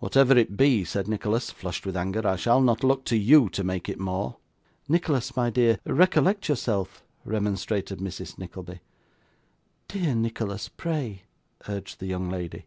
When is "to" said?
3.04-3.16, 3.50-3.62